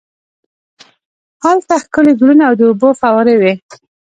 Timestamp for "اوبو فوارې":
2.69-3.35